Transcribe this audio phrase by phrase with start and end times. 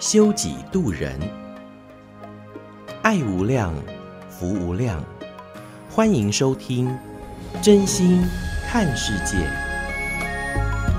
[0.00, 1.20] 修己度人，
[3.02, 3.70] 爱无量，
[4.30, 4.98] 福无量。
[5.90, 6.90] 欢迎收听
[7.60, 8.24] 真心
[8.66, 9.36] 看世界，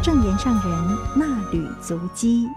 [0.04, 2.48] 正言上人纳履足迹，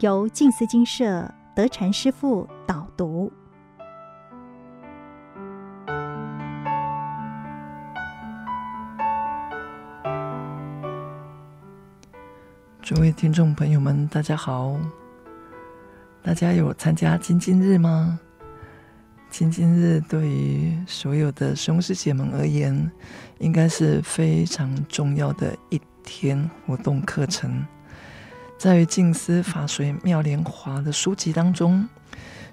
[0.00, 3.30] 由静思精舍德禅师父导读。
[12.88, 14.74] 诸位听众朋友们，大家好！
[16.22, 18.18] 大家有参加精进日吗？
[19.28, 22.90] 精进日对于所有的师兄师姐们而言，
[23.40, 27.62] 应该是非常重要的一天活动课程。
[28.56, 31.86] 在于《静思法随妙莲华》的书籍当中，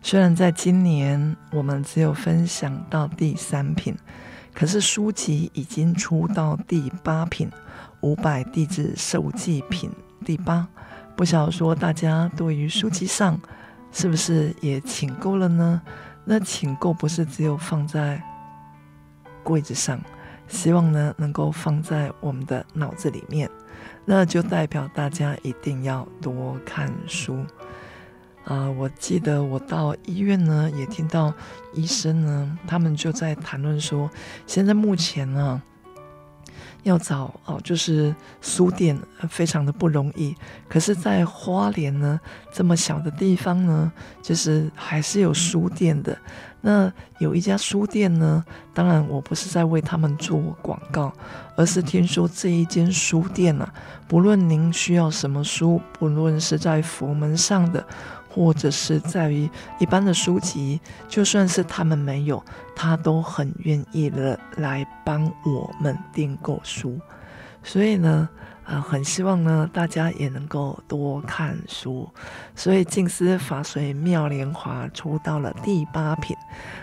[0.02, 3.95] 虽然在今年我们只有分享到第三品，
[4.53, 7.49] 可是书籍已经出到第八品
[8.02, 9.89] 《五百弟子受记品》
[10.25, 10.67] 第八。
[11.15, 13.39] 不晓得说大家对于书籍上
[13.93, 15.81] 是不是也请购了呢？
[16.25, 18.21] 那请购不是只有放在
[19.43, 19.97] 柜子上，
[20.49, 23.49] 希望呢能够放在我们的脑子里面，
[24.03, 27.45] 那就代表大家一定要多看书
[28.43, 28.69] 啊！
[28.71, 31.33] 我记得我到医院呢，也听到
[31.73, 34.09] 医生呢，他们就在谈论说，
[34.45, 35.61] 现在目前呢。
[36.86, 38.97] 要找哦，就是书店
[39.28, 40.36] 非常的不容易。
[40.69, 42.19] 可是，在花莲呢，
[42.53, 46.16] 这么小的地方呢，就是还是有书店的。
[46.61, 48.43] 那有一家书店呢，
[48.73, 51.11] 当然我不是在为他们做广告，
[51.55, 53.73] 而是听说这一间书店啊，
[54.08, 57.83] 不论您需要什么书，不论是在佛门上的。
[58.35, 62.43] 或者是在于一般的书籍，就算是他们没有，
[62.75, 66.99] 他都很愿意的来帮我们订购书。
[67.63, 68.27] 所以呢，
[68.65, 72.09] 呃，很希望呢大家也能够多看书。
[72.53, 76.35] 所以《静思法随妙莲华》出到了第八品，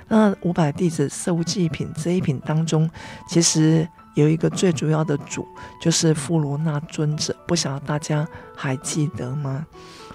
[0.09, 2.89] 那五百弟子受记品这一品当中，
[3.29, 5.47] 其实有一个最主要的主，
[5.83, 7.37] 就是富罗那尊者。
[7.47, 8.27] 不晓得大家
[8.57, 9.67] 还记得吗？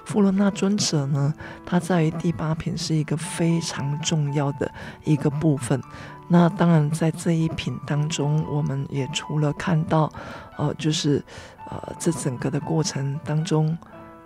[0.08, 1.34] 富罗那尊者呢，
[1.66, 4.72] 他在于第八品是一个非常重要的
[5.04, 5.82] 一个部分。
[6.30, 10.10] 那当然，在这一品当中，我们也除了看到，
[10.56, 11.22] 呃，就是
[11.70, 13.78] 呃，这整个的过程当中，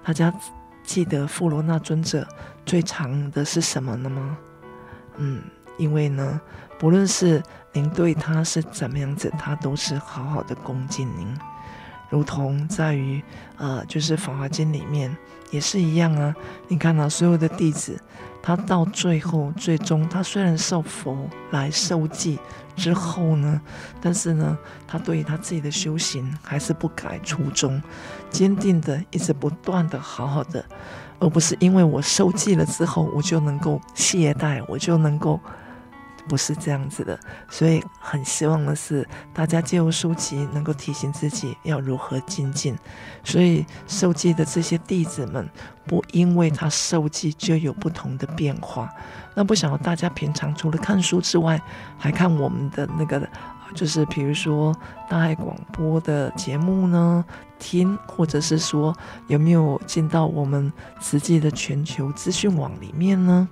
[0.03, 0.31] 大家
[0.83, 2.27] 记得富罗那尊者
[2.63, 4.37] 最长的是什么呢吗？
[5.17, 5.41] 嗯，
[5.79, 6.39] 因为呢，
[6.77, 7.41] 不论是
[7.73, 11.35] 您对他是怎么样子，他都是好好的恭敬您。
[12.11, 13.23] 如同在于，
[13.57, 15.15] 呃，就是《法华经》里面
[15.51, 16.35] 也是一样啊。
[16.67, 17.99] 你看、啊、所有的弟子，
[18.41, 22.39] 他到最后、最终，他虽然受佛来受记
[22.75, 23.61] 之后呢，
[24.01, 24.57] 但是呢，
[24.87, 27.79] 他对于他自己的修行还是不改初衷，
[28.31, 30.65] 坚定的一直不断的好好的，
[31.19, 35.39] 而不是因为我受记了之后，我就能够懈怠，我就能够。
[36.31, 37.19] 不是这样子的，
[37.49, 42.73] 所以很希望的是大家借由书籍能够提醒自己要如何精进。
[43.21, 45.49] 所以受记的这些弟子们，
[45.85, 48.89] 不因为他受记就有不同的变化。
[49.35, 51.61] 那不晓得大家平常除了看书之外，
[51.97, 53.27] 还看我们的那个，
[53.75, 54.73] 就是比如说
[55.09, 57.25] 大爱广播的节目呢，
[57.59, 58.95] 听，或者是说
[59.27, 60.71] 有没有进到我们
[61.01, 63.49] 慈济的全球资讯网里面呢？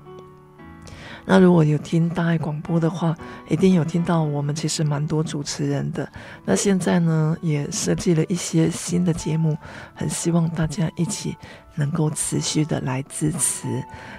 [1.31, 3.15] 那如果有听大爱广播的话，
[3.47, 6.11] 一定有听到我们其实蛮多主持人的。
[6.43, 9.55] 那现在呢，也设计了一些新的节目，
[9.93, 11.37] 很希望大家一起
[11.75, 13.67] 能够持续的来支持。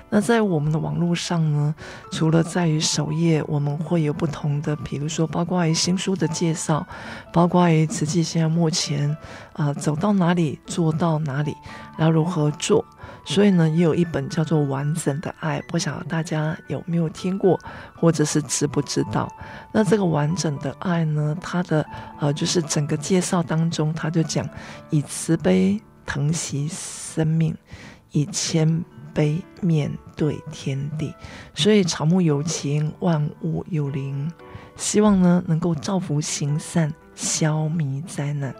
[0.08, 1.74] 那在我们的网络上呢，
[2.12, 6.86] 除了在于首页，我们会有不同的，比如说包括于新书的介绍，
[7.32, 9.16] 包括于慈济现在目前
[9.54, 11.56] 啊、走到哪里做到哪里，
[11.98, 12.84] 然后如何做。
[13.24, 17.58] 所以呢，也有一本叫做《完整的爱》，不晓得大家有没有听过，
[17.94, 19.32] 或者是知不知道？
[19.72, 21.84] 那这个《完整的爱》呢，它的
[22.18, 24.48] 呃，就是整个介绍当中，他就讲
[24.90, 27.56] 以慈悲疼惜生命，
[28.10, 28.84] 以谦
[29.14, 31.14] 卑面对天地。
[31.54, 34.30] 所以草木有情，万物有灵，
[34.76, 38.54] 希望呢能够造福行善，消弭灾难。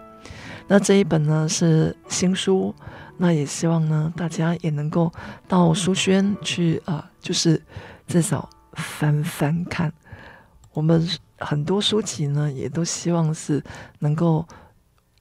[0.68, 2.72] 那这一本呢是新书，
[3.22, 5.12] 那也希望呢大家也能够
[5.46, 7.62] 到书轩去啊、就是
[8.06, 9.92] 至少翻翻看。
[10.72, 11.06] 我们
[11.38, 13.62] 很多书籍呢，也都希望是
[13.98, 14.46] 能够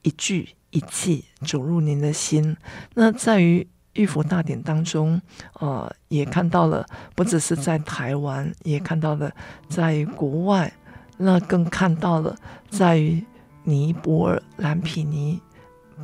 [0.00, 2.56] 一句一记走入您的心。
[2.94, 3.60] 那在于
[3.94, 5.20] 《玉佛大典》当中，
[5.58, 9.30] 呃，也看到了，不只是在台湾，也看到了
[9.68, 10.72] 在国外，
[11.18, 12.34] 那更看到了
[12.70, 13.22] 在于
[13.64, 15.40] 尼泊尔、蓝毗尼，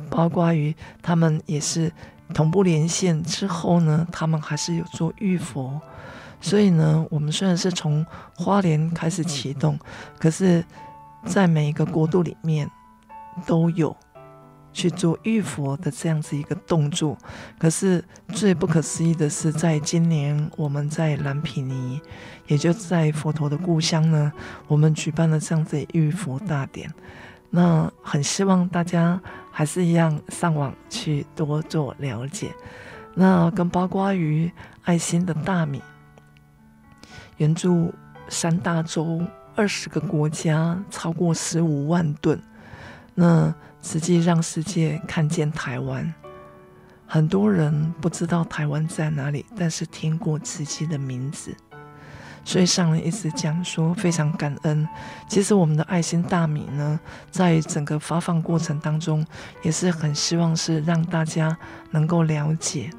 [0.09, 1.91] 包括于他们也是
[2.33, 5.79] 同步连线之后呢，他们还是有做浴佛。
[6.39, 8.05] 所以呢，我们虽然是从
[8.35, 9.77] 花莲开始启动，
[10.19, 10.63] 可是，
[11.25, 12.69] 在每一个国度里面
[13.45, 13.97] 都有
[14.71, 17.17] 去做浴佛的这样子一个动作。
[17.57, 21.99] 可是最不可思议的是，在今年我们在蓝毗尼，
[22.45, 24.31] 也就在佛陀的故乡呢，
[24.67, 26.93] 我们举办了这样子的浴佛大典。
[27.49, 29.19] 那很希望大家
[29.51, 32.53] 还是一样上网去多做了解。
[33.15, 34.51] 那跟包括于
[34.83, 35.81] 爱心的大米。
[37.37, 37.93] 援助
[38.29, 39.21] 三大洲
[39.55, 42.41] 二十个国家，超过十五万吨。
[43.13, 46.11] 那实际让世界看见台湾。
[47.05, 51.55] 很多人不知道台湾在哪里，但是听过慈济的名字。
[52.47, 54.87] 所以上人一直讲说非常感恩。
[55.27, 56.97] 其实我们的爱心大米呢，
[57.29, 59.25] 在整个发放过程当中，
[59.63, 61.57] 也是很希望是让大家
[61.91, 62.89] 能够了解。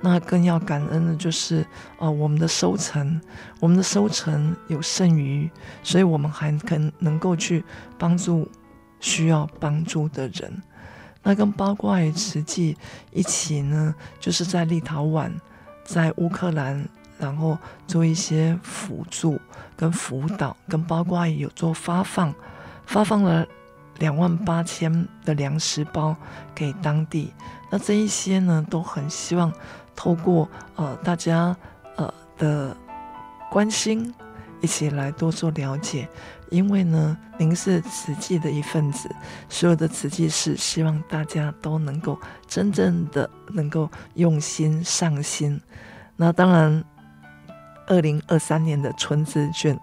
[0.00, 1.66] 那更要感恩的就是，
[1.98, 3.20] 呃，我们的收成，
[3.60, 5.50] 我们的收成有剩余，
[5.82, 7.62] 所以我们还可能够去
[7.98, 8.50] 帮助
[9.00, 10.62] 需要帮助的人。
[11.22, 12.74] 那跟包括于慈济
[13.12, 15.30] 一起呢，就是在立陶宛、
[15.84, 16.88] 在乌克兰，
[17.24, 17.56] 然后
[17.86, 19.40] 做一些辅助
[19.74, 22.34] 跟辅导，跟包括有做发放，
[22.84, 23.46] 发放了
[23.98, 26.14] 两万八千的粮食包
[26.54, 27.32] 给当地。
[27.70, 29.50] 那这一些呢，都很希望。
[29.96, 31.56] 透过呃大家
[31.96, 32.76] 呃的
[33.48, 34.12] 关心，
[34.60, 36.08] 一起来多做了解。
[36.50, 39.08] 因为呢，您是慈济的一份子，
[39.48, 42.18] 所有的慈济是，希望大家都能够
[42.48, 45.60] 真正的能够用心上心。
[46.16, 46.84] 那当然，
[47.86, 49.78] 二零二三年的春之卷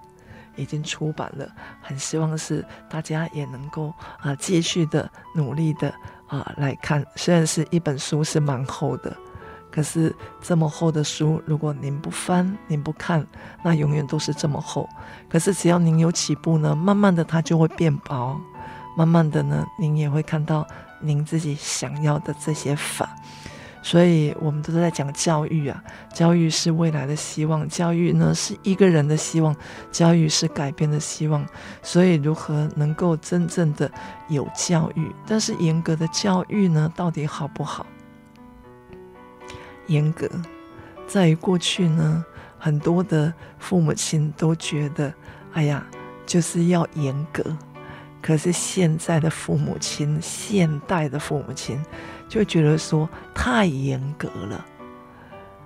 [0.55, 1.47] 已经出版了，
[1.81, 5.93] 很希望是大家也能够啊、继续的努力的
[6.27, 7.05] 啊、来看。
[7.15, 9.15] 虽然是一本书，是蛮厚的。
[9.71, 13.25] 可是这么厚的书，如果您不翻，您不看，
[13.63, 14.87] 那永远都是这么厚。
[15.29, 18.37] 可是只要您有起步呢，慢慢的它就会变薄，
[18.97, 20.67] 慢慢的呢，您也会看到
[20.99, 23.15] 您自己想要的这些法。
[23.81, 25.83] 所以我们都在讲教育啊，
[26.13, 29.55] 教育是未来的希望，教育呢是一个人的希望，
[29.91, 31.45] 教育是改变的希望。
[31.81, 33.89] 所以如何能够真正的
[34.29, 37.85] 有教育，但是严格的教育呢，到底好不好？
[39.87, 40.29] 严格，
[41.07, 42.23] 在于过去呢，
[42.57, 45.11] 很多的父母亲都觉得，
[45.53, 45.85] 哎呀，
[46.25, 47.43] 就是要严格。
[48.21, 51.83] 可是现在的父母亲，现代的父母亲，
[52.31, 54.65] 就觉得说太严格了。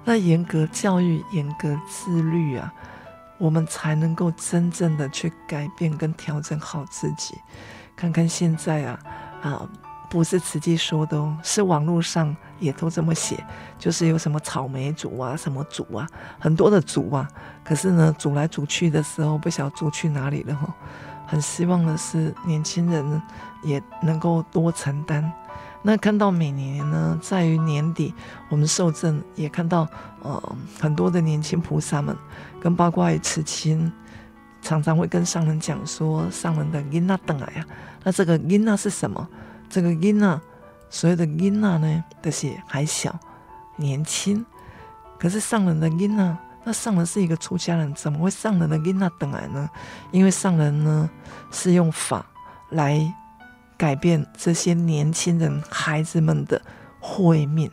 [0.04, 2.74] 那严格教育、严格自律啊，
[3.38, 7.36] 我们才能够真正的去改变跟调整好自己。
[7.96, 9.00] 看看现在啊，
[9.44, 9.70] 啊。
[10.08, 13.44] 不是慈济说的哦，是网络上也都这么写，
[13.78, 16.08] 就是有什么草莓族啊，什么族啊，
[16.40, 17.28] 很多的族啊。
[17.66, 20.74] 可是呢，组来组去的时候，不晓得组去哪里了哈。
[21.26, 23.22] 很希望的是，年轻人
[23.64, 25.30] 也能够多承担。
[25.88, 28.12] 那看到每年呢，在于年底，
[28.50, 29.88] 我们受证也看到，
[30.24, 32.18] 呃，很多的年轻菩萨们，
[32.60, 33.94] 跟包括慈亲，
[34.64, 37.64] 常常会跟上人讲说，上人的囡仔等来呀。
[38.04, 39.28] 那这个囡仔是什么？
[39.70, 40.42] 这个囡呐，
[40.90, 43.16] 所谓的囡呐呢，都是还小、
[43.76, 44.44] 年轻。
[45.20, 49.70] 可是上人的囡呐，那上人是一个出家人，怎么会上人的囡呐等来呢？
[50.10, 51.08] 因为上人呢
[51.52, 52.26] 是用法
[52.72, 53.14] 来
[53.78, 56.62] 改变这些年轻人、孩子们的
[57.00, 57.72] 慧命。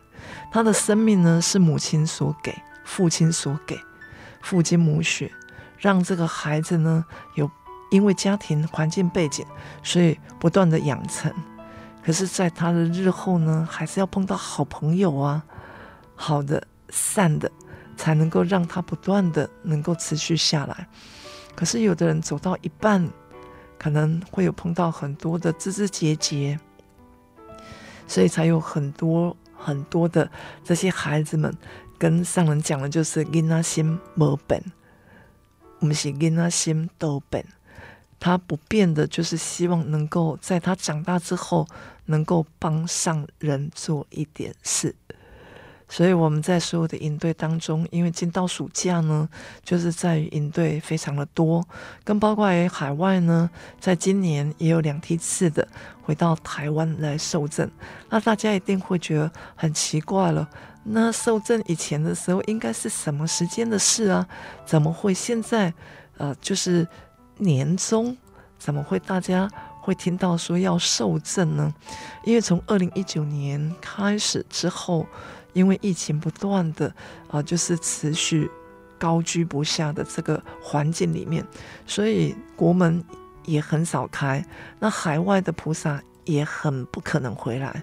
[0.53, 2.55] 他的生命呢是母亲所给，
[2.85, 3.79] 父亲所给，
[4.41, 5.33] 父精母血，
[5.79, 7.05] 让这个孩子呢
[7.35, 7.51] 有
[7.91, 9.45] 因为家庭环境背景，
[9.83, 11.33] 所以不断的养成。
[12.05, 15.43] 可是，在他的日后呢，还是要碰到好朋友啊，
[16.17, 17.51] 好的、善的，
[17.97, 20.89] 才能够让他不断的能够持续下来。
[21.55, 23.09] 可是，有的人走到一半，
[23.83, 26.61] 可能会有碰到很多的枝枝节节，
[28.07, 30.31] 所以才有很多很多的
[30.63, 31.53] 这些孩子们
[31.99, 34.63] 跟上人讲的，就是囡仔心没变，
[35.81, 37.45] 不是囡仔心都变。
[38.21, 41.67] 他不变的就是希望能够在他长大之后，
[42.05, 44.95] 能够帮上人做一点事。
[45.95, 49.29] 所以我们在所有的营队当中，因为进到暑假呢，
[49.63, 51.63] 就是在于营队非常的多，
[52.03, 55.69] 跟包括海外呢，在今年也有两梯次的
[56.03, 57.71] 回到台湾来受证。
[58.09, 60.49] 那大家一定会觉得很奇怪了，
[60.83, 64.27] 那受证以前的时候应该是什么时间的事啊？
[64.65, 65.75] 怎么会现在
[66.17, 66.89] 呃就是
[67.37, 68.17] 年终？
[68.59, 69.47] 怎么会大家
[69.83, 71.75] 会听到说要受证呢？
[72.25, 75.07] 因为从二零一九年开始之后。
[75.53, 76.95] 因为疫情不断的
[77.29, 78.51] 啊、就是持续
[78.99, 81.45] 高居不下的这个环境里面，
[81.87, 83.05] 所以国门
[83.45, 84.45] 也很少开，
[84.79, 87.83] 那海外的菩萨也很不可能回来。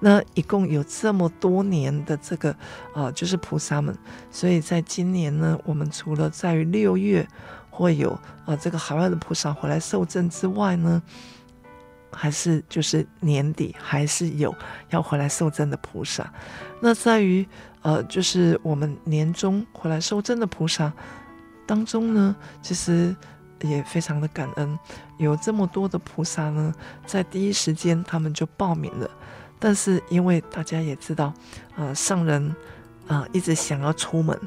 [0.00, 2.54] 那一共有这么多年的这个
[2.94, 3.96] 啊、就是菩萨们，
[4.30, 7.26] 所以在今年呢，我们除了在于六月
[7.70, 8.10] 会有
[8.44, 11.02] 啊、这个海外的菩萨回来受证之外呢。
[12.12, 14.54] 还是就是年底还是有
[14.90, 16.32] 要回来受赠的菩萨，
[16.80, 17.46] 那在于
[17.80, 20.92] 呃，就是我们年终回来受赠的菩萨
[21.66, 23.14] 当中呢，其实
[23.62, 24.78] 也非常的感恩，
[25.18, 26.72] 有这么多的菩萨呢，
[27.06, 29.10] 在第一时间他们就报名了。
[29.58, 31.32] 但是因为大家也知道，
[31.76, 32.54] 呃，上人
[33.08, 34.38] 啊、一直想要出门，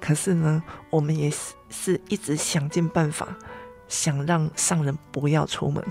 [0.00, 3.28] 可是呢，我们也是是一直想尽办法。
[3.90, 5.84] 想让上人不要出门，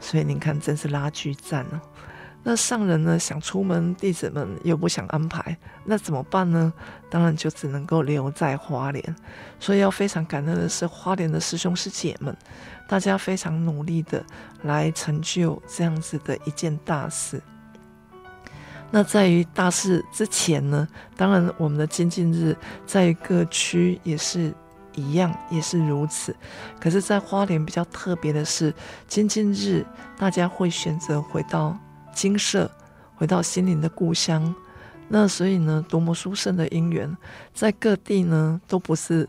[0.00, 1.80] 所以您看，真是拉锯战哦。
[2.42, 6.72] 那上人呢，想出门，弟子们又不想安排，那怎么办呢？
[7.08, 9.16] 当然就只能够留在花莲。
[9.60, 12.36] 所以要非常感恩的是，花莲的师兄师姐们，
[12.88, 14.24] 大家非常努力的
[14.62, 17.40] 来成就这样子的一件大事。
[18.90, 22.56] 那在于大事之前呢，当然我们的精进日
[22.86, 24.52] 在各区也是。
[24.94, 26.34] 一样也是如此，
[26.80, 28.72] 可是，在花莲比较特别的是，
[29.08, 29.84] 精进日
[30.16, 31.76] 大家会选择回到
[32.12, 32.70] 精舍，
[33.14, 34.54] 回到心灵的故乡。
[35.08, 37.16] 那所以呢，多么殊胜的因缘，
[37.52, 39.28] 在各地呢都不是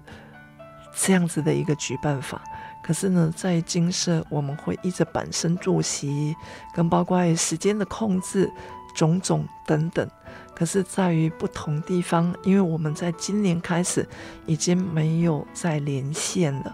[0.95, 2.41] 这样子的一个举办法。
[2.83, 6.35] 可是呢，在精舍，我们会依着板身坐席，
[6.73, 8.51] 跟包括时间的控制，
[8.93, 10.09] 种种等等。
[10.55, 14.07] 可是，在于不同地方，因为我们在今年开始
[14.45, 16.73] 已经没有再连线了，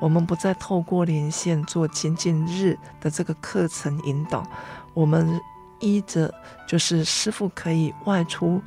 [0.00, 4.44] 我们不再透过连线做前进日的这个课程引导，
[4.94, 5.40] 我们
[5.78, 6.32] 依着
[6.66, 8.60] 就是师傅可以外出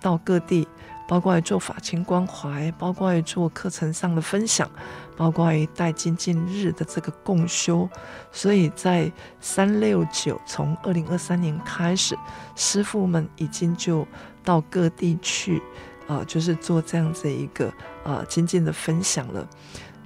[0.00, 0.66] 到各地。
[1.08, 4.70] 包括做法亲关怀，包括做课程上的分享，
[5.16, 7.88] 包括带精进日的这个共修，
[8.30, 9.10] 所以在
[9.40, 12.14] 三六九从二零二三年开始，
[12.54, 14.06] 师父们已经就
[14.44, 15.62] 到各地去，
[16.06, 17.72] 啊、就是做这样子一个
[18.04, 19.48] 啊精进的分享了。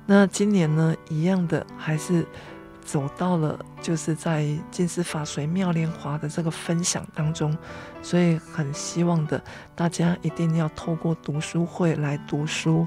[0.06, 2.24] 那今年呢，一样的还是。
[2.84, 7.56] 走到了，就是在金丝法随妙莲华的这个分享当中，
[8.02, 9.42] 所以很希望的
[9.74, 12.86] 大家一定要透过读书会来读书。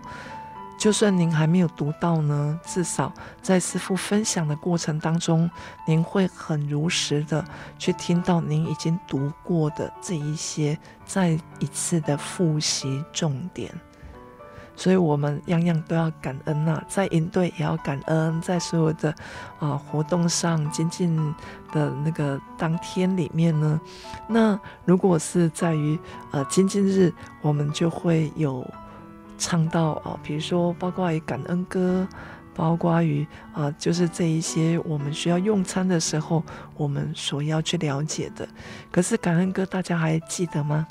[0.78, 3.12] 就算您还没有读到呢，至少
[3.42, 5.50] 在师父分享的过程当中，
[5.88, 7.44] 您会很如实的
[7.80, 13.74] 去听到您已经读过的这一些，再一次的复习重点。
[14.76, 19.14] 所以，我们样样都要感恩呐、在营队也要感恩，在所有的
[19.60, 21.16] 啊、活动上精进
[21.72, 23.80] 的那个当天里面呢，
[24.28, 25.98] 那如果是在于
[26.32, 28.66] 呃精进日，我们就会有
[29.38, 32.08] 唱到啊、比如说包括于感恩歌，
[32.54, 36.44] 包括于啊、就是这一些我们需要用餐的时候，
[36.76, 38.48] 我们所要去了解的。
[38.92, 40.86] 可是感恩歌大家还记得吗？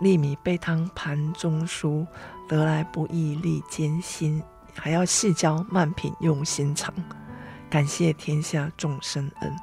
[0.00, 2.04] 粒米被汤盘中书，
[2.52, 4.42] 得来不易历艰辛，
[4.74, 6.92] 还要细嚼慢品用心尝，
[7.70, 9.56] 感谢天下众生恩。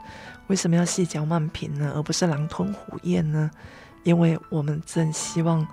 [0.47, 1.91] 为什么要细嚼慢品呢？
[1.95, 3.51] 而不是狼吞虎咽呢？
[4.01, 5.63] 因为我们正希望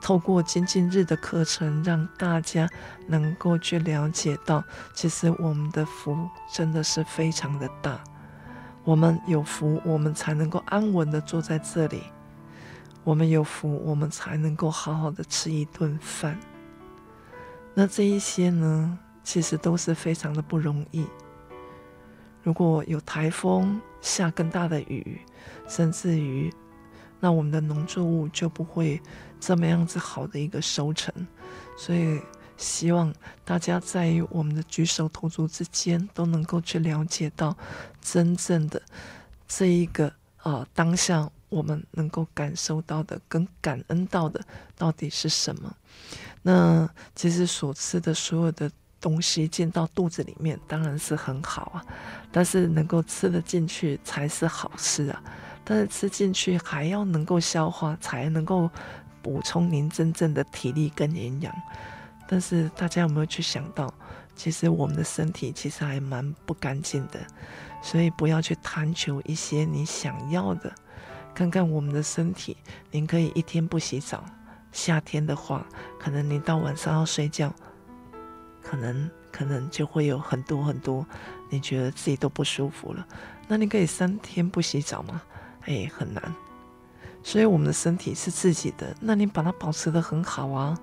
[0.00, 2.66] 透过精进日的课程，让大家
[3.06, 4.64] 能够去了解到，
[4.94, 6.16] 其实我们的福
[6.50, 8.02] 真的是非常的大。
[8.84, 12.04] 我们有福，我们才能够安稳的坐在这里。
[13.08, 16.38] 我们有福，我们才能够好好的吃一顿饭。
[17.72, 21.06] 那这一些呢，其实都是非常的不容易。
[22.42, 25.22] 如果有台风下更大的雨，
[25.66, 26.52] 甚至于，
[27.18, 29.00] 那我们的农作物就不会
[29.40, 31.10] 这么样子好的一个收成。
[31.78, 32.20] 所以，
[32.58, 33.10] 希望
[33.42, 37.56] 大家在于我们的举手投足之间，都能够去了解到
[38.02, 38.82] 真正的
[39.46, 41.30] 这一个啊、呃、当下。
[41.48, 44.40] 我们能够感受到的跟感恩到的
[44.76, 45.74] 到底是什么？
[46.42, 51.84] 那其实所吃的所有的东西进到肚子里面，当然是很好啊。
[52.30, 55.22] 但是能够吃得进去才是好事啊。
[55.64, 58.70] 但是吃进去还要能够消化，才能够
[59.20, 61.54] 补充您真正的体力跟营养。
[62.26, 63.92] 但是大家有没有去想到，
[64.36, 67.20] 其实我们的身体其实还蛮不干净的，
[67.82, 70.72] 所以不要去贪求一些你想要的。
[71.38, 72.56] 看看我们的身体，
[72.90, 74.24] 您可以一天不洗澡。
[74.72, 75.64] 夏天的话，
[75.96, 77.54] 可能您到晚上要睡觉，
[78.60, 81.06] 可能可能就会有很多很多，
[81.48, 83.06] 你觉得自己都不舒服了。
[83.46, 85.22] 那你可以三天不洗澡吗？
[85.66, 86.20] 哎，很难。
[87.22, 90.76] 所以我们的身体是自己的，那你把它保持得很好啊，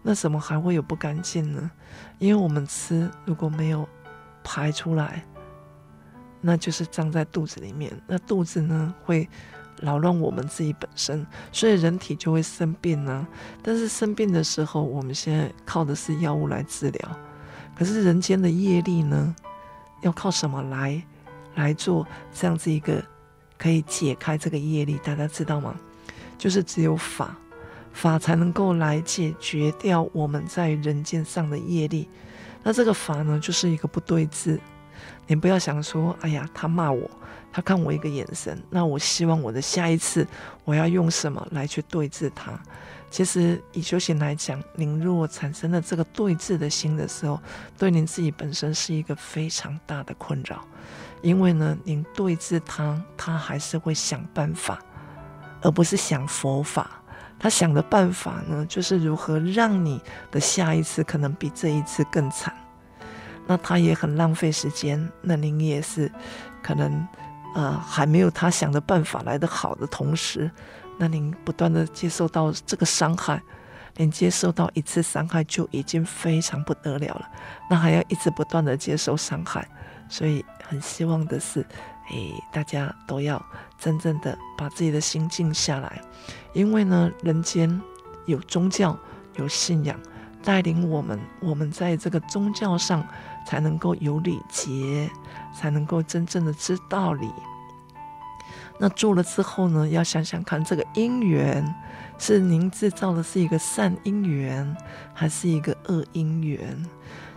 [0.00, 1.68] 那怎么还会有不干净呢？
[2.20, 3.88] 因为我们吃如果没有
[4.44, 5.24] 排出来，
[6.40, 9.28] 那就是胀在肚子里面，那肚子呢会。
[9.82, 13.26] 扰乱我们自己本身，所以人体就会生病呢、
[13.62, 17.16] 但是生病的时候，我们现在靠的是药物来治疗。
[17.76, 19.34] 可是人间的业力呢，
[20.02, 21.02] 要靠什么来
[21.56, 23.02] 来做这样子一个
[23.58, 24.98] 可以解开这个业力？
[25.02, 25.74] 大家知道吗？
[26.38, 27.36] 就是只有法，
[27.92, 32.08] 法才能够来解决掉我们在人间上的业力。
[32.62, 34.60] 那这个法呢，就是一个不对治。
[35.26, 37.10] 你不要想说，哎呀，他骂我。
[37.52, 40.26] 他看我一个眼神，那我希望我的下一次
[40.64, 42.58] 我要用什么来去对治他？
[43.10, 47.38] 其实以修行来讲，您如果产生了这个对治的心的时候，
[47.76, 50.66] 对您自己本身是一个非常大的困扰，
[51.20, 54.78] 因为呢，您对治他，他还是会想办法，
[55.60, 57.02] 而不是想佛法。
[57.38, 62.54] 他想的办法呢，就是如何让你的下一次可能比这一次更惨。
[63.46, 66.10] 那他也很浪费时间，那您也是
[66.62, 67.06] 可能。
[67.54, 70.50] 呃，还没有他想的办法来得好的同时，
[70.98, 73.42] 那您不断的接受到这个伤害，
[73.96, 77.28] 连接受到一次伤害就已经非常不得了了，
[77.68, 79.68] 那还要一直不断的接受伤害，
[80.08, 81.60] 所以很希望的是，
[82.10, 82.16] 哎，
[82.50, 83.44] 大家都要
[83.78, 86.00] 真正的把自己的心静下来，
[86.54, 87.82] 因为呢，人间
[88.24, 88.96] 有宗教，
[89.36, 89.94] 有信仰
[90.42, 93.06] 带领我们，我们在这个宗教上
[93.46, 95.10] 才能够有礼节。
[95.54, 97.30] 才能够真正的知道理。
[98.78, 101.64] 那做了之后呢，要想想看，这个因缘
[102.18, 104.76] 是您制造的是一个善因缘，
[105.14, 106.84] 还是一个恶因缘？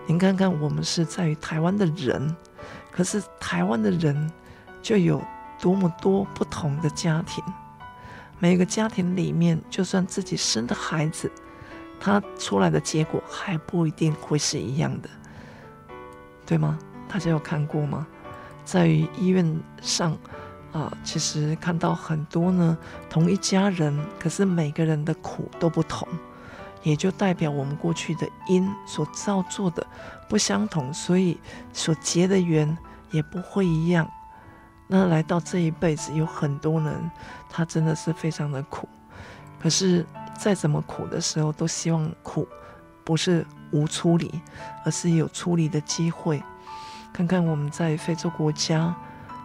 [0.07, 2.35] 您看看，我们是在于台湾的人，
[2.91, 4.31] 可是台湾的人
[4.81, 5.21] 就有
[5.59, 7.43] 多么多不同的家庭，
[8.39, 11.31] 每个家庭里面，就算自己生的孩子，
[11.99, 15.09] 他出来的结果还不一定会是一样的，
[16.45, 16.77] 对吗？
[17.07, 18.05] 大家有看过吗？
[18.63, 20.17] 在于医院上，
[20.75, 22.77] 啊、其实看到很多呢，
[23.09, 26.05] 同一家人，可是每个人的苦都不同，
[26.83, 29.87] 也就代表我们过去的因所造作的
[30.27, 31.39] 不相同，所以
[31.71, 32.77] 所结的缘
[33.11, 34.05] 也不会一样。
[34.87, 37.09] 那来到这一辈子，有很多人，
[37.49, 38.85] 他真的是非常的苦，
[39.57, 40.05] 可是
[40.37, 42.45] 再怎么苦的时候，都希望苦
[43.05, 44.41] 不是无出理，
[44.83, 46.43] 而是有出理的机会。
[47.13, 48.93] 看看我们在非洲国家，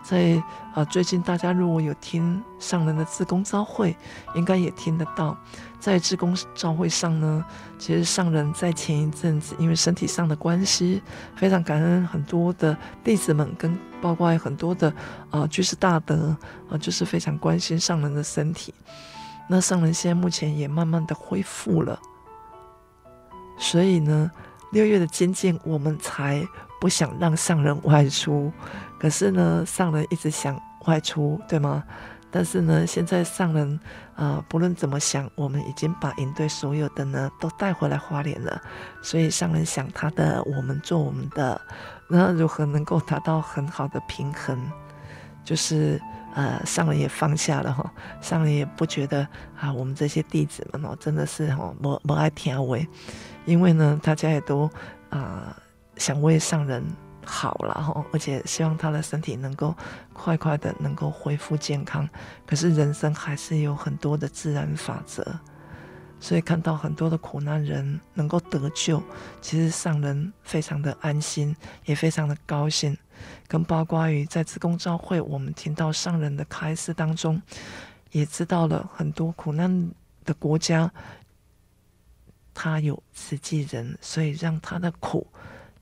[0.02, 0.42] 在
[0.74, 3.96] 啊、最近大家如果有听上人的志工招会，
[4.34, 5.36] 应该也听得到。
[5.78, 7.44] 在志工招会上呢，
[7.78, 11.02] 其实上人在前一阵子因为身体上的关系，
[11.36, 14.92] 非常感恩很多的弟子们，跟包括很多的
[15.30, 16.36] 啊、居士大德
[16.70, 18.74] 啊、就是非常关心上人的身体。
[19.48, 22.00] 那上人现在目前也慢慢的恢复了，
[23.58, 24.30] 所以呢，
[24.72, 26.46] 六月的精进我们才。
[26.80, 28.50] 不想让上人外出，
[28.98, 31.84] 可是呢，上人一直想外出，对吗？
[32.32, 33.78] 但是呢，现在上人
[34.14, 38.60] 啊、不论怎么想，我们已经把营队所有的呢都带回来花莲了，
[39.02, 41.60] 所以上人想他的，我们做我们的，
[42.08, 44.58] 那如何能够达到很好的平衡？
[45.44, 46.00] 就是
[46.34, 49.26] 呃，上人也放下了哈，上人也不觉得
[49.58, 52.76] 啊，我们这些弟子们哦，真的是哈，不不爱听话，
[53.44, 54.70] 因为呢，大家也都
[55.08, 55.56] 啊。
[56.00, 56.82] 想为上人
[57.26, 59.76] 好了哈，而且希望他的身体能够
[60.14, 62.08] 快快的能够恢复健康。
[62.46, 65.22] 可是人生还是有很多的自然法则，
[66.18, 69.02] 所以看到很多的苦难人能够得救，
[69.42, 72.96] 其实上人非常的安心，也非常的高兴。
[73.46, 77.40] 跟包括于在自公召会，我们听到上人的开示当中，
[78.12, 79.90] 也知道了很多苦难
[80.24, 80.90] 的国家，
[82.54, 85.26] 他有慈济人，所以让他的苦。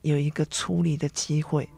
[0.01, 1.69] 有一个处理的机会，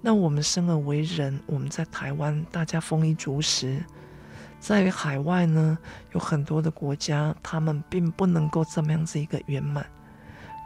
[0.00, 3.82] 那我们生而为人，我们在台湾大家丰衣足食，
[4.58, 5.78] 在海外呢，
[6.12, 9.86] 有很多的国家，他们并不能够这么样子一个圆满，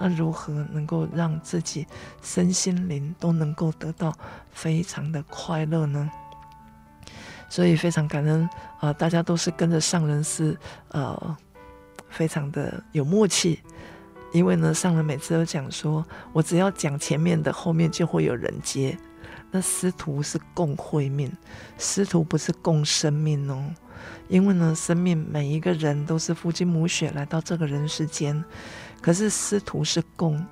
[0.01, 1.87] 那如何能够让自己
[2.21, 4.13] 身心灵都能够得到
[4.51, 6.11] 非常的快乐呢？
[7.49, 8.49] 所以非常感恩
[8.81, 11.37] 啊、大家都是跟着上人是呃，
[12.09, 13.61] 非常的有默契。
[14.35, 18.99] 因为呢，上人每次都讲说，我只要讲前面的，后面就会有人接。
[19.53, 21.31] 那师徒是共慧命，
[21.79, 23.65] 师徒不是共生命哦。
[24.27, 28.45] 因为呢，生命每一个人都是父精母血来到这个人世间，
[29.01, 30.45] 可是师徒是共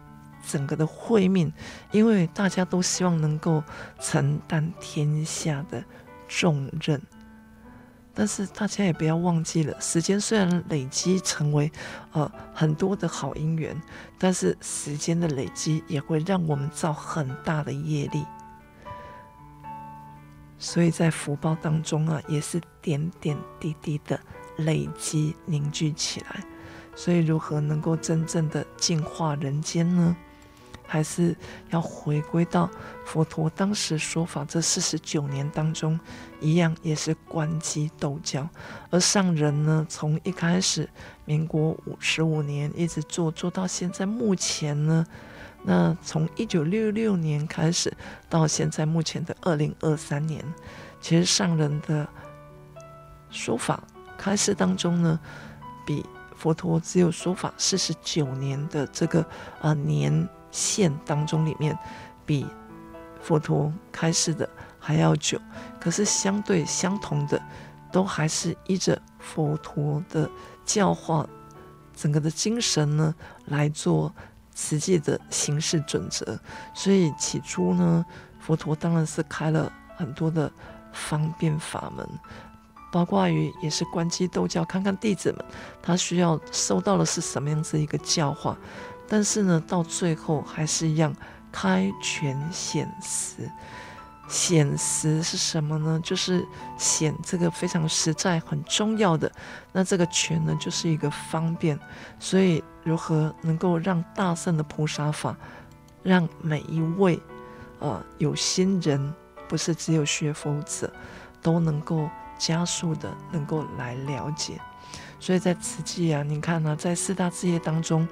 [0.47, 1.53] 整个的慧命，
[1.91, 3.65] 因为大家都希望能够
[4.01, 5.83] 承担天下的
[6.29, 7.03] 重任。
[8.15, 11.73] 但是大家也不要忘记了，时间虽然累积成为
[12.13, 13.81] 呃很多的好姻缘，
[14.19, 18.25] 但是时间的累积也会让我们造很大的业力。
[20.59, 24.21] 所以在福报当中啊，也是点点滴滴的
[24.59, 26.45] 累积凝聚起来。
[26.95, 30.15] 所以如何能够真正的净化人间呢？
[30.93, 31.35] 还是
[31.71, 32.69] 要回归到
[33.07, 35.99] 佛陀当时说法这四十九年当中，
[36.39, 38.47] 一样也是观机斗教。
[38.91, 40.87] 而上人呢，从一开始
[41.25, 45.07] 民国五十五年一直做做到现在，目前呢，
[45.63, 47.91] 那从一九六六年开始
[48.29, 50.45] 到现在目前的二零二三年，
[51.01, 52.07] 其实上人的
[53.31, 53.83] 说法
[54.19, 55.19] 开示当中呢，
[55.87, 56.05] 比
[56.37, 59.25] 佛陀只有说法四十九年的这个
[59.63, 60.29] 呃年。
[60.53, 61.77] 线当中里面，
[62.25, 62.47] 比
[63.21, 65.41] 佛陀开示的还要久，
[65.81, 67.43] 可是相对相同的，
[67.91, 70.31] 都还是依着佛陀的
[70.65, 71.27] 教化，
[71.97, 73.15] 整个的精神呢
[73.47, 74.13] 来做
[74.55, 76.39] 实际的行事准则。
[76.75, 78.05] 所以起初呢，
[78.39, 80.53] 佛陀当然是开了很多的
[80.93, 82.07] 方便法门，
[82.91, 85.45] 包括于也是关机逗教，看看弟子们
[85.81, 88.59] 他需要受到的是什么样子一个教化。
[89.13, 91.15] 但是呢，到最后还是一样
[91.53, 93.47] 开权显实。
[94.27, 96.01] 显实是什么呢？
[96.03, 96.43] 就是
[96.79, 99.31] 显这个非常实在、很重要的。
[99.71, 101.79] 那这个权呢，就是一个方便。
[102.19, 105.37] 所以，如何能够让大圣的菩萨法，
[106.03, 107.21] 让每一位
[107.81, 109.13] 呃有心人，
[109.47, 110.91] 不是只有学佛者，
[111.43, 114.59] 都能够加速的能够来了解。
[115.21, 118.09] 所以在此际啊，你看呢、在四大志业当中，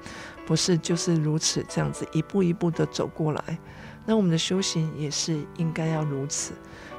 [0.51, 3.59] 不是就是如此这样子一步一步的走过来。
[4.05, 6.53] 那我们的修行也是应该要如此。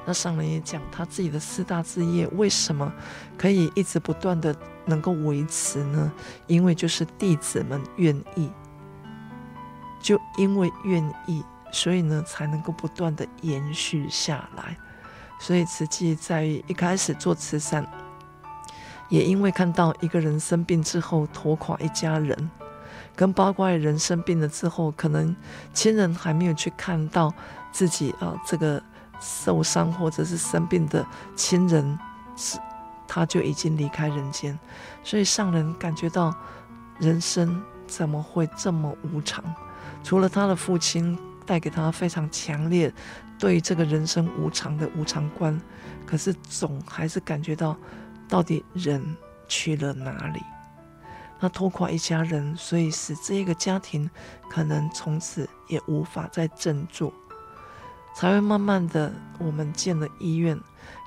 [0.06, 2.90] 那上人也讲他自己的四大志业为什么
[3.38, 6.10] 可以一直不断的能够维持呢？
[6.48, 8.50] 因为就是弟子们愿意，
[10.00, 14.78] 就因为愿意，所以呢才能够不断的延续下来。
[15.42, 17.86] 所以慈济在于一开始做慈善。
[19.10, 22.50] 也因为看到一个人生病之后拖垮一家人，
[23.16, 25.36] 跟八卦人生病了之后，可能
[25.74, 27.34] 亲人还没有去看到
[27.72, 28.82] 自己啊这个
[29.20, 31.98] 受伤或者是生病的亲人，
[32.36, 32.58] 是
[33.08, 34.58] 他就已经离开人间，
[35.04, 36.34] 所以上人感觉到
[37.00, 39.44] 人生怎么会这么无常？
[40.04, 42.94] 除了他的父亲带给他非常强烈
[43.38, 45.60] 对这个人生无常的无常观，
[46.06, 47.76] 可是总还是感觉到。
[48.30, 49.04] 到底人
[49.50, 50.40] 去了哪里？
[51.42, 54.10] 那拖垮一家人，所以使这个家庭
[54.50, 57.12] 可能从此也无法再振作，
[58.16, 60.58] 才会慢慢的我们建了医院。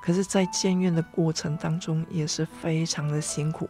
[0.03, 3.69] 可是，在建院的过程当中也是非常的辛苦，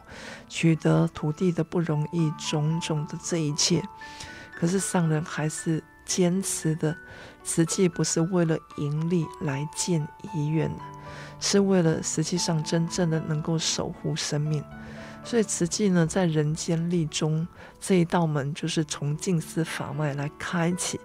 [0.48, 3.82] 取得土地的不容易，种种的这一切。
[4.58, 6.96] 可是上人还是坚持的，
[7.44, 10.82] 实际不是为了盈利来建医院的。
[11.40, 14.64] 是为了实际上真正的能够守护生命，
[15.24, 17.48] 所以慈济呢，在人间立中
[17.80, 21.00] 这一道门，就是从静思法脉来开启。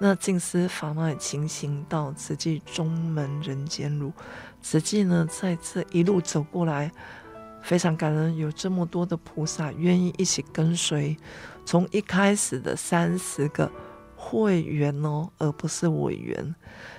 [0.00, 4.12] 那静思法脉勤行道，慈济中门人间路。
[4.60, 6.90] 慈济呢，在这一路走过来，
[7.62, 11.16] 非常感恩有这么多的菩萨愿意一起跟随，
[11.64, 13.70] 从一开始的三十个
[14.16, 16.54] 会员哦，而不是委员。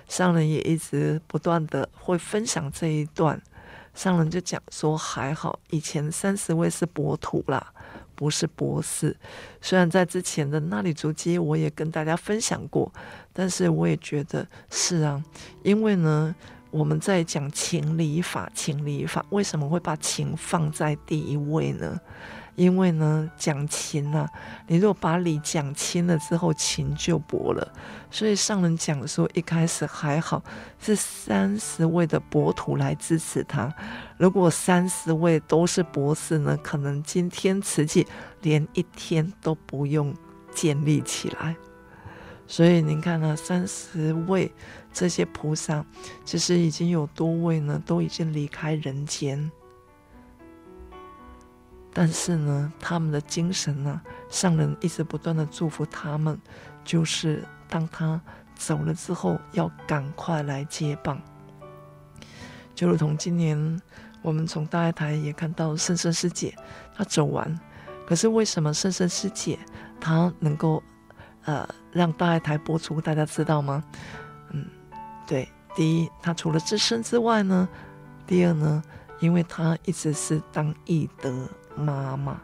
[0.08, 3.42] 上人也一直不断的会分享这一段，
[3.96, 7.74] 上人就讲说还好，以前三十位是博土啦，
[8.14, 9.16] 不是博士。
[9.62, 12.92] 虽然在之前的那里足迹我也跟大家分享过，
[13.34, 15.24] 但是我也觉得是啊，
[15.64, 16.36] 因为呢，
[16.72, 22.00] 我们在讲情理法，情理法为什么会把情放在第一位呢？
[22.56, 24.30] 因为呢，讲情啊，
[24.68, 27.74] 你如果把理讲清了之后，情就薄了。
[28.10, 30.42] 所以上人讲说，一开始还好，
[30.80, 33.74] 是三十位的博徒来支持他。
[34.18, 38.08] 如果三十位都是博士呢，可能今天慈济
[38.42, 40.16] 连一天都不用
[40.54, 41.56] 建立起来。
[42.48, 44.50] 所以您看呢，三十位
[44.94, 45.84] 这些菩萨，
[46.24, 49.52] 其实已经有多位呢，都已经离开人间。
[51.98, 56.38] 但是呢，他们的精神呢，上人一直不断的祝福他们，
[56.84, 58.20] 就是当他
[58.54, 61.18] 走了之后，要赶快来接棒。
[62.76, 63.82] 就如同今年
[64.22, 66.54] 我们从大爱台也看到圣圣师姐
[66.94, 67.58] 她走完，
[68.06, 69.58] 可是为什么圣圣师姐
[70.02, 70.84] 她能够？
[71.46, 73.84] 呃，让大爱台播出，大家知道吗？
[74.50, 74.66] 嗯，
[75.28, 77.70] 对，第一，她除了自身之外呢，
[78.26, 78.82] 第二呢，
[79.20, 82.40] 因为她一直是当义德妈妈，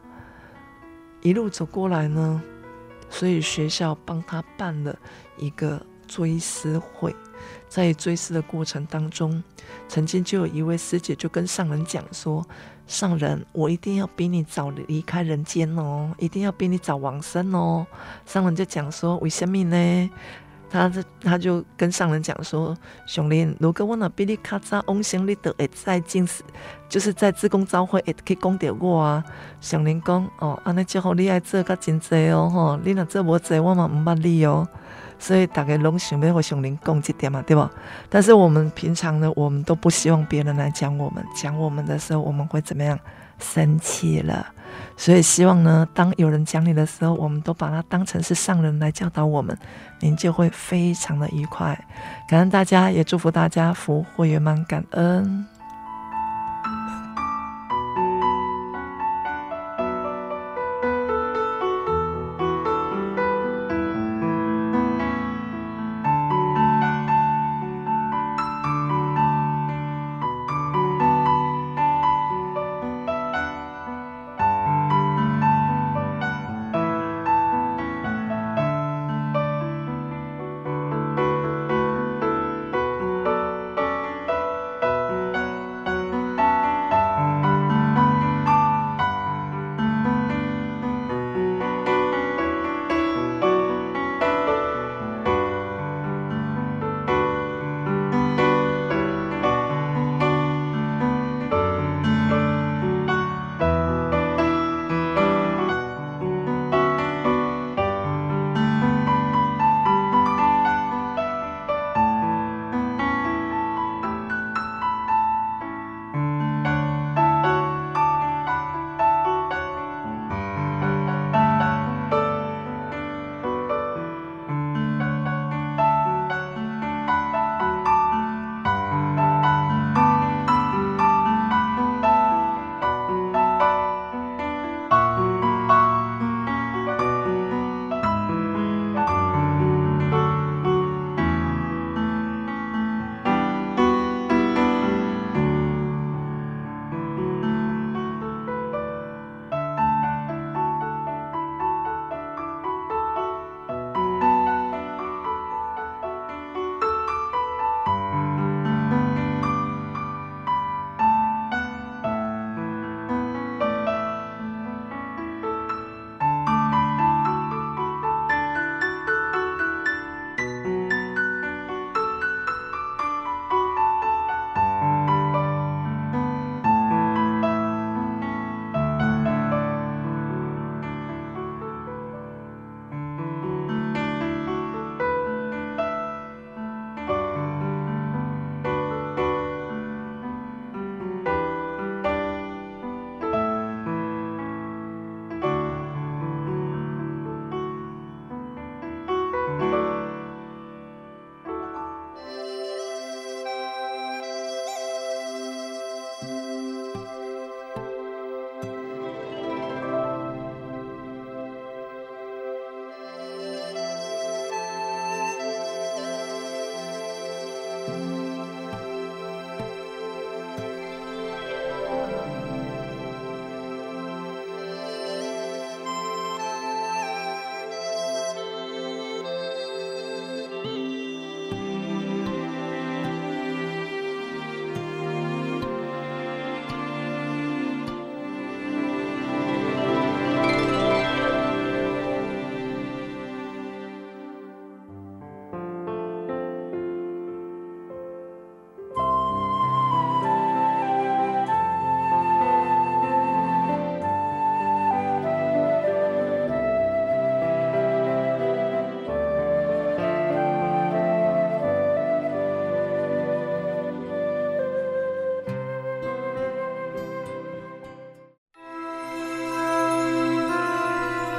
[1.21, 2.41] 一路走过来呢，
[3.09, 4.97] 所以学校帮他办了
[5.37, 7.15] 一个追思会，
[7.67, 9.43] 在追思的过程当中，
[9.87, 12.45] 曾经就有一位师姐就跟上人讲说。
[12.87, 17.87] 上人，我一定要比你早离开人间哦，一定要比你早往生哦。
[18.25, 20.09] 上人就讲说，为什么呢？
[20.71, 20.89] 他
[21.21, 26.25] 他就跟上人讲说，上人，如果我那比你较早往生，你都会在进，
[26.87, 29.23] 就是在志工朝会会可以讲到我啊。
[29.59, 34.67] 上人讲，哦，安尼之后你爱做较真济哦，吼，你若做无济，我嘛唔捌你哦。
[35.19, 37.69] 所以大家拢想要和上人讲一点嘛，对吧？
[38.09, 42.97] 但是我们平常呢，我们都不希望别人来讲我们，讲我们的时候，我们会怎么样？
[43.39, 44.47] 生气了。
[44.97, 49.57] 所以希望呢，当有人讲你的时候，我们都把它当成是上人来教导我们，
[49.99, 51.77] 您就会非常的愉快。
[52.27, 55.45] 感恩大家，也祝福大家福慧圆满，感恩。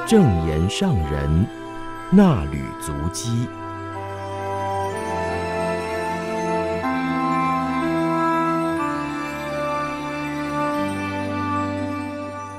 [0.05, 1.47] 正言上人
[2.11, 3.47] 那履足迹。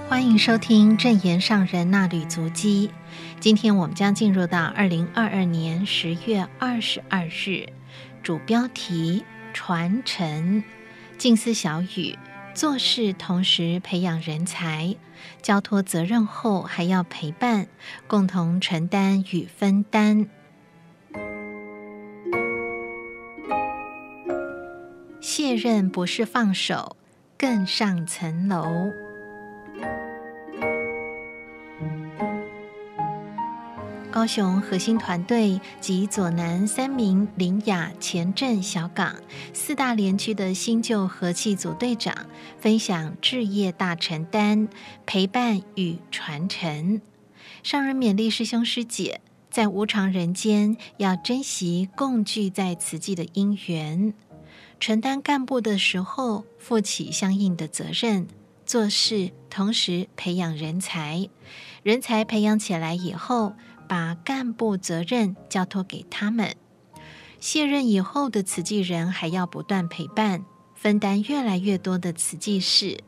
[0.07, 2.89] 欢迎收听正言上人那履足迹。
[3.39, 7.67] 今天我们将进入到二零二二年十月二十二日，
[8.23, 10.63] 主标题传承，
[11.17, 12.17] 静思小语。
[12.53, 14.95] 做事同时培养人才，
[15.41, 17.67] 交托责任后还要陪伴，
[18.07, 20.27] 共同承担与分担。
[25.19, 26.95] 卸任不是放手，
[27.37, 28.63] 更上层楼。
[34.13, 39.15] 高雄核心团队及左南三民苓雅前镇小港
[39.53, 42.15] 四大连区的新旧和气组队长
[42.59, 44.67] 分享置业大承担，
[45.07, 47.01] 陪伴与传承。
[47.63, 54.13] 上人勉励师兄师姐，在无常人间要珍惜共聚在此际的因缘，
[54.79, 58.27] 承担干部的时候负起相应的责任，
[58.63, 61.27] 做事同时培养人才，
[61.81, 63.53] 人才培养起来以后。
[63.93, 66.55] 把干部责任交托给他们，
[67.39, 73.03] 卸任以后的慈济人还要不断陪伴，分担越来越多的慈济事。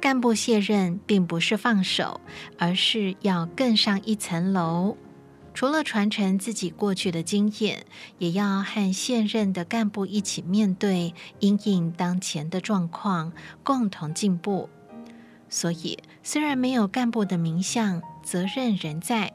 [0.00, 2.20] 干部卸任并不是放手，
[2.58, 4.96] 而是要更上一层楼。
[5.54, 7.86] 除了传承自己过去的经验，
[8.18, 14.68] 也要和现任的干部一起面对因应当前的状况，共同进步。
[15.48, 19.32] 所以，虽然没有干部的名相，责任仍在。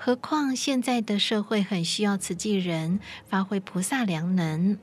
[0.00, 4.78] 何况现在的社会很需要慈济人发挥菩萨良能。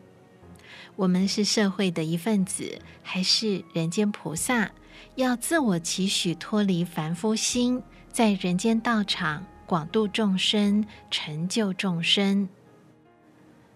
[0.97, 4.71] 我们是社会的一份子，还是人间菩萨？
[5.15, 12.49] 要自我期许，脱离凡夫心，在人间道场广度众生，成就众生。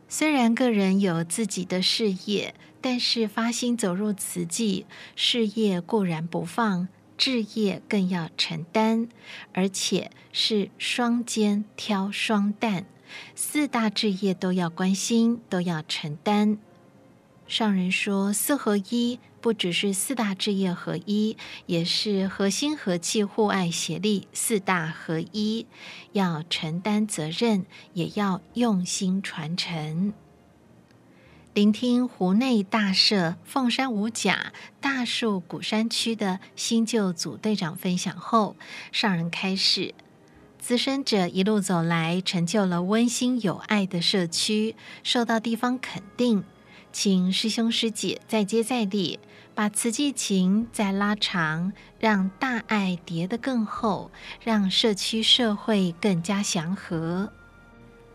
[0.10, 6.90] 虽然个人有自己的事业，但是发心走入慈济，事业固然不放。
[7.20, 9.10] 置业更要承担，
[9.52, 12.86] 而且是双肩挑双担，
[13.36, 16.58] 四大置业都要关心，都要承担。
[17.46, 25.68] 上人说四合一，不只是四大置业合一，也是和心和气互爱协力，四大合一，
[26.14, 30.14] 要承担责任，也要用心传承。
[31.56, 38.56] 聆听湖内大社凤山五甲大树鼓山区的新旧组队长分享后，
[38.92, 39.96] 上人开始：
[40.60, 46.44] 资深者一路走来，成就了温馨有爱的社区，受到地方肯定，
[46.94, 49.20] 请师兄师姐再接再厉，
[49.56, 54.12] 把慈济情再拉长，让大爱叠得更厚，
[54.44, 57.34] 让社区社会更加祥和。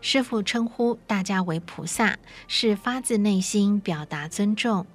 [0.07, 4.85] 师父称呼大家为菩萨，是发自内心表达尊重，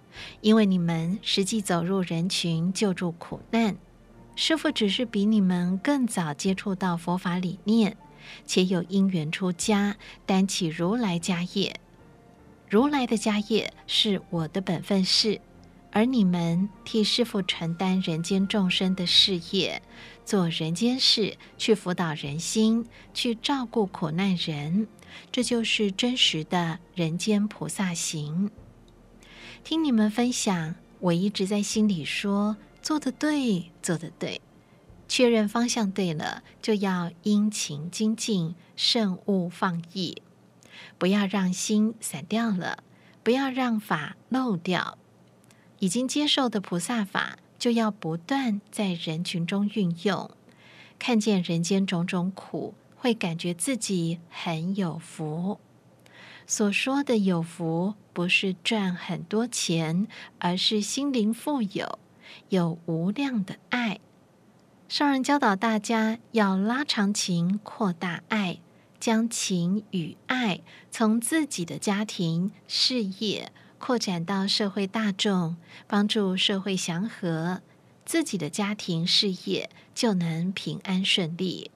[0.40, 3.76] 因为你们实际走入人群，救助苦难。
[4.36, 7.96] 师父只是比你们更早接触到佛法理念，
[8.46, 9.96] 且有因缘出家，
[10.26, 11.80] 担起如来家业。
[12.68, 15.40] 如来的家业是我的本分事，
[15.90, 19.82] 而你们替师父承担人间众生的事业，
[20.24, 24.86] 做人间事，去辅导人心，去照顾苦难人。
[25.32, 28.50] 这就是真实的人间菩萨行。
[29.62, 34.40] 听你们分享，我一直在心里说：做得对，做得对。
[35.06, 40.22] 确认方向对了，就要殷勤精进，慎勿放逸，
[40.98, 42.84] 不要让心散掉了，
[43.24, 44.96] 不要让法漏掉。
[45.80, 50.30] 已经接受的菩萨法，就要不断在人群中运用，
[50.98, 52.74] 看见人间种种苦。
[53.00, 55.58] 会感觉自己很有福。
[56.46, 60.06] 所说的有福，不是赚很多钱，
[60.38, 61.98] 而是心灵富有，
[62.50, 64.00] 有无量的爱。
[64.86, 68.58] 上人教导大家要拉长情，扩大爱，
[68.98, 70.60] 将情与爱
[70.90, 75.56] 从自己的家庭、事业扩展到社会大众，
[75.86, 77.62] 帮助社会祥和，
[78.04, 81.70] 自己的家庭事业就能平安顺利。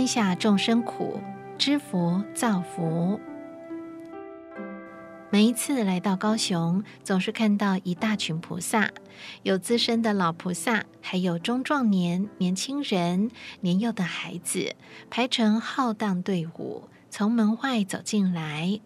[0.00, 1.20] 天下众生苦，
[1.58, 3.20] 知福造福。
[5.28, 8.92] 每一次来到高雄，总是看到一大群菩萨，
[9.42, 13.30] 有资深的老菩萨，还有中壮年、年轻人、
[13.60, 14.74] 年幼的孩子，
[15.10, 18.80] 排成浩荡队伍，从门外走进来。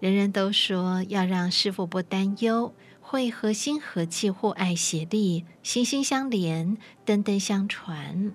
[0.00, 8.32] 人人都说要让师父不担忧，会和心和气、互爱协力、心心相连、灯灯相传。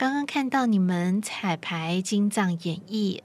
[0.00, 3.20] 刚刚看到你们彩排金藏演绎。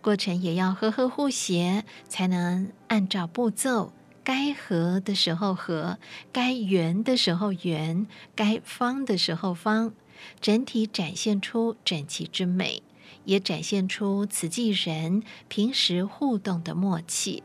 [0.00, 5.98] 过程也要和和互协，才能按照步骤，该合的时候合，
[6.30, 8.06] 该圆的时候圆，
[8.36, 9.92] 该方的时候方，
[10.40, 12.84] 整体展现出整齐之美，
[13.24, 17.42] 也展现出慈济人平时互动的默契。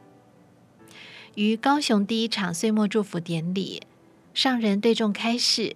[1.33, 3.81] 于高雄第一场岁末祝福典礼，
[4.36, 5.75] 上人对众开示，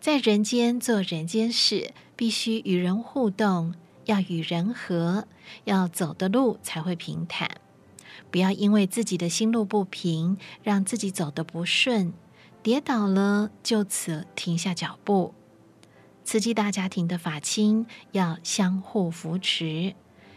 [0.00, 3.74] 在人间做人间事，必须与人互动。
[4.06, 5.28] 要与人和，
[5.64, 7.60] 要走的路才会平坦。
[8.30, 12.14] 不要因为自己的心路不平，让自己走得不顺，
[12.62, 15.34] 跌倒了就此停下脚步。
[16.24, 19.94] 慈济大家庭的法亲要相互扶持，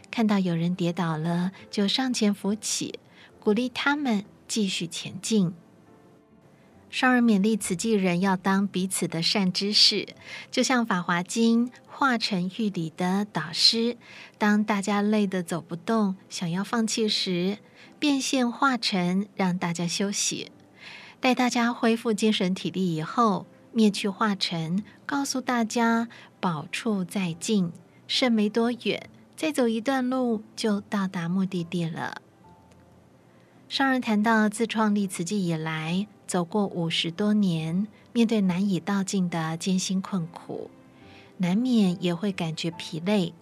[0.10, 3.00] 看到有人跌倒了，就上前扶起，
[3.40, 5.54] 鼓励他们继续前进。
[6.92, 10.10] 商人勉励慈济人要当彼此的善知识，
[10.52, 13.98] 就像《法华经》化成玉里的导师，
[14.38, 17.60] 当大家累得走不动，想要放弃时，
[17.98, 20.52] 变现化成让大家休息；
[21.22, 26.10] 待大家恢复精神体力以后，灭去化成，告诉大家
[26.42, 27.72] 宝处在近，
[28.06, 32.22] 剩没多远，再走一段路就到达目的地了。
[33.70, 40.72] 商人谈到自创立慈济以来，走过五十多年，面对难以道尽的艰辛困苦，
[41.36, 43.34] 难免也会感觉疲累。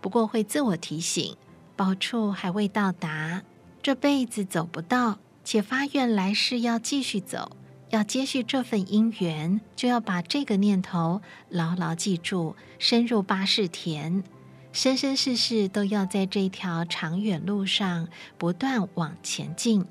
[0.00, 1.36] 不过会自我提醒，
[1.76, 3.42] 宝处还未到达，
[3.82, 7.54] 这辈子走不到，且发愿来世要继续走，
[7.90, 11.20] 要接续这份因缘，就要把这个念头
[11.50, 14.24] 牢牢记住，深入八识田，
[14.72, 19.84] 生生世世都要在这条长远路上不断往前进。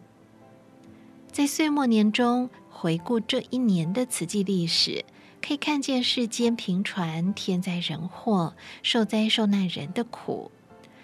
[1.31, 5.05] 在岁末年终回顾这一年的慈济历史，
[5.41, 10.51] 可以看见世间频传天灾人祸、受灾受难人的苦，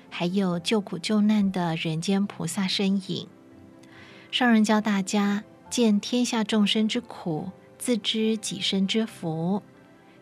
[0.09, 3.27] 还有救苦救难的人间菩萨身影。
[4.31, 9.61] 上人教大家见天下众生之苦，自知己身之福。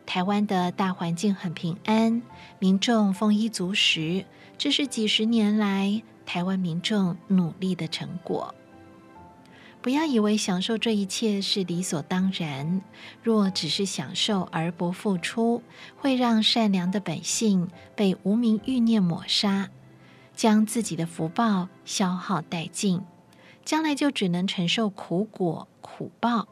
[0.06, 2.22] 台湾的大环境很平安，
[2.60, 4.26] 民众丰衣足食，
[4.58, 8.54] 这是几十年来台湾民众努力的成果。
[9.82, 12.82] 不要以为享受这一切是理所当然，
[13.24, 15.64] 若只是享受而不付出，
[15.98, 19.72] 会让善良的本性被无明欲念抹杀，
[20.36, 23.02] 将自己的福报消耗殆尽，
[23.66, 26.48] 将来就只能承受苦果苦报。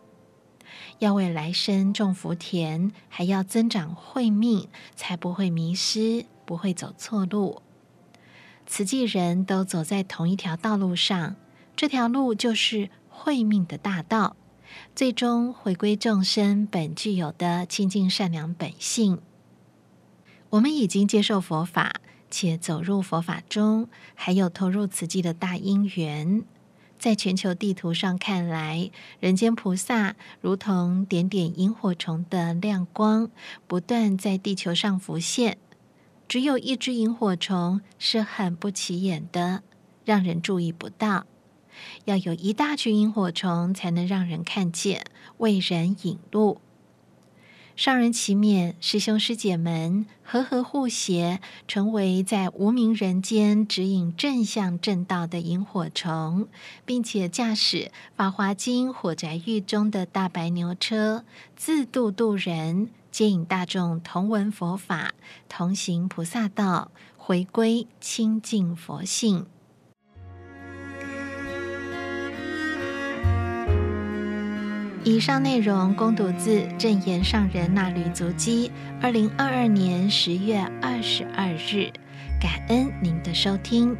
[0.98, 7.62] 要为来生种福田，还要增长慧命，才不会迷失，不会走错路。
[8.66, 11.36] 慈济人都走在同一条道路上，
[11.76, 12.90] 这条路就是。
[13.20, 14.38] 慧命的大道，
[14.96, 19.20] 最终回归众生本具有的清净善良本性。
[20.52, 21.96] 我们已经接受佛法，
[22.32, 26.44] 且走入佛法中，还有投入此际的大因缘。
[26.98, 28.90] 在全球地图上看来，
[29.20, 33.30] 人间菩萨如同点点萤火虫的亮光，
[33.68, 35.58] 不断在地球上浮现。
[36.28, 39.64] 只有一只萤火虫是很不起眼的，
[40.06, 41.26] 让人注意不到。
[42.06, 45.06] 要有一大群萤火虫，才能让人看见，
[45.38, 46.60] 为人引路。
[47.76, 56.50] 上人祈勉师兄师姐们和和互协，成为在无明人间指引正向正道的萤火虫，
[56.86, 57.78] 并且驾驶
[58.18, 61.24] 《法华经》火宅狱中的大白牛车，
[61.56, 65.14] 自度度人，接引大众同闻佛法，
[65.48, 69.46] 同行菩萨道，回归清净佛性。
[75.06, 78.70] 以上内容供读自正言上人那履足迹，
[79.02, 81.90] 二零二二年十月二十二日，
[82.40, 83.96] 感恩您的收听。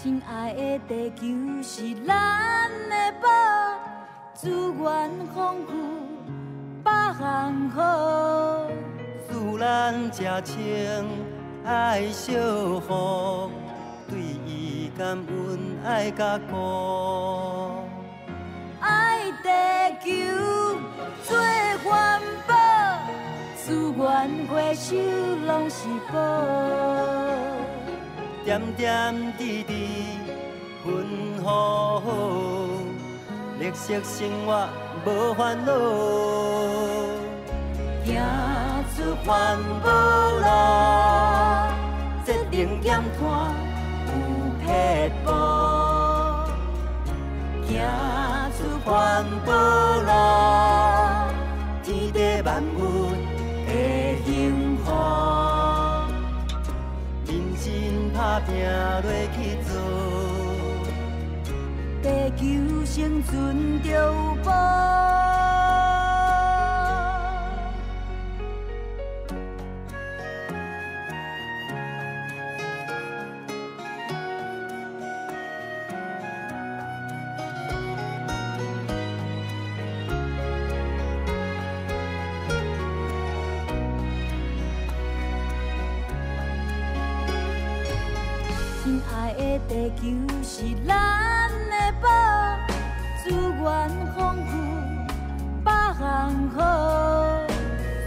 [0.00, 1.26] 亲爱的地球
[1.60, 3.28] 是咱的宝，
[4.32, 5.72] 资源丰富，
[6.84, 8.68] 百项好。
[9.28, 11.04] 自然真清，
[11.64, 13.50] 爱惜护，
[14.08, 17.72] 对伊感恩爱甲顾。
[18.78, 19.50] 爱地
[20.04, 20.78] 球
[21.24, 21.36] 做
[21.82, 22.54] 环保，
[23.56, 24.94] 资源回收
[25.44, 27.17] 拢是宝。
[28.48, 29.74] 点点滴滴
[30.82, 32.02] 分好，
[33.60, 34.66] 绿色生活
[35.04, 35.70] 无烦恼。
[38.06, 38.16] 行
[38.96, 39.90] 出环保
[40.40, 40.46] 路，
[42.24, 43.20] 节能减碳
[44.06, 44.10] 有
[44.64, 44.66] 撇
[45.22, 45.28] 步。
[47.66, 47.70] 行
[48.56, 48.90] 出环
[49.44, 49.52] 保
[50.08, 50.10] 路，
[58.18, 59.00] 打拼落
[59.36, 59.70] 去做，
[62.02, 62.06] 地
[62.36, 65.17] 球生存就有保。
[96.56, 96.58] 好。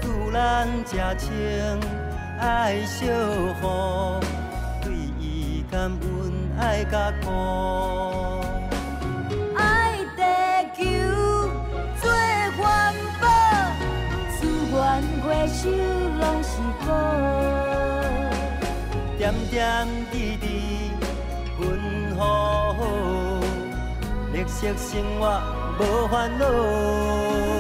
[0.02, 1.32] 自然食清，
[2.40, 3.06] 爱惜
[3.62, 4.20] 护，
[4.82, 6.00] 对伊感恩
[6.60, 7.30] 爱甲苦。
[9.56, 10.24] 爱地
[10.76, 10.84] 球
[12.02, 12.04] 做
[12.58, 13.24] 环保，
[14.40, 14.40] 资
[14.72, 14.78] 源
[15.22, 15.70] 回收
[16.20, 16.50] 拢是
[16.86, 16.90] 宝。
[19.18, 20.46] 点点滴滴。
[21.60, 21.62] 分
[22.18, 22.76] 好，
[24.34, 25.22] 绿色生活
[25.80, 27.51] 无烦恼。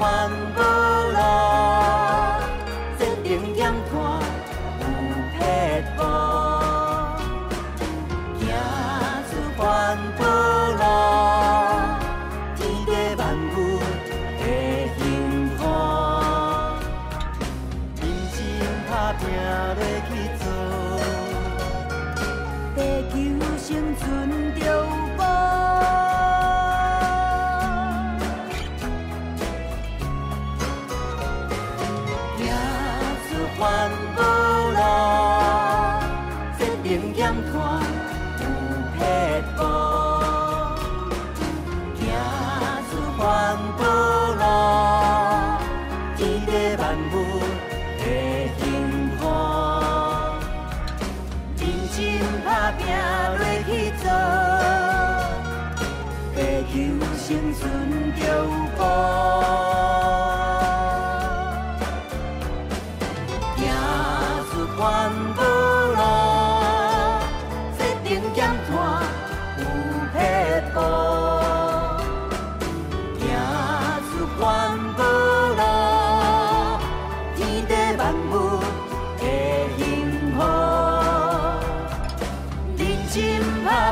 [0.00, 0.62] 行出环保
[1.12, 1.18] 路，
[2.98, 3.58] 节能减
[3.90, 3.92] 碳
[4.80, 4.82] 有
[5.38, 5.38] 撇
[5.96, 6.29] 步。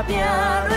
[0.01, 0.68] 打